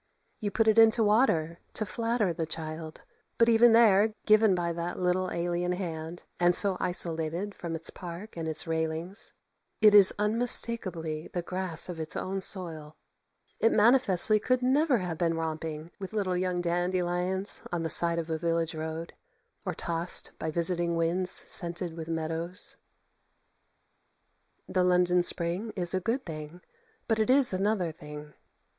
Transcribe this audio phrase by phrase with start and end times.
[0.39, 3.03] You put it into water to flatter the child,
[3.37, 8.35] but even there, given by that little alien hand, and so isolated from its park
[8.35, 9.33] and its railings,
[9.79, 12.95] it is unmistakably the grass of its own soil;
[13.59, 18.27] it manifestly could never have been romping with little young dandelions on the side of
[18.31, 19.13] a village road,
[19.67, 22.75] or tossed by visiting winds scented with meadows.
[24.67, 26.61] The London spring is a good thing,
[27.07, 28.33] but it is another thing.